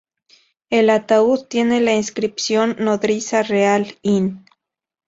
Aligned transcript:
El 0.71 0.89
ataúd 0.89 1.45
tiene 1.47 1.79
la 1.79 1.93
inscripción 1.93 2.75
"nodriza 2.79 3.43
real, 3.43 3.99
In". 4.01 4.43